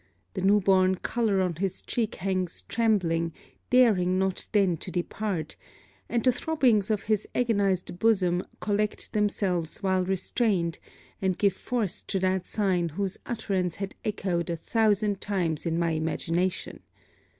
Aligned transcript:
The 0.33 0.41
new 0.41 0.59
born 0.61 0.95
colour 0.95 1.41
on 1.41 1.57
his 1.57 1.79
cheek 1.83 2.15
hangs 2.15 2.63
trembling, 2.63 3.33
daring 3.69 4.17
not 4.17 4.47
then 4.51 4.75
to 4.77 4.89
depart; 4.89 5.55
and 6.09 6.23
the 6.23 6.31
throbbings 6.31 6.89
of 6.89 7.03
his 7.03 7.27
agonized 7.35 7.99
bosom 7.99 8.41
collect 8.61 9.13
themselves 9.13 9.83
while 9.83 10.03
restrained, 10.03 10.79
and 11.21 11.37
give 11.37 11.53
force 11.53 12.01
to 12.01 12.17
that 12.19 12.47
sign 12.47 12.89
whose 12.89 13.19
utterance 13.27 13.75
has 13.75 13.89
echoed 14.03 14.49
a 14.49 14.55
thousand 14.57 15.21
times 15.21 15.67
in 15.67 15.77
my 15.77 15.91
imagination. 15.91 16.79